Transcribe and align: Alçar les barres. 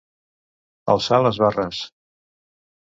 Alçar 0.95 1.21
les 1.27 1.39
barres. 1.45 1.85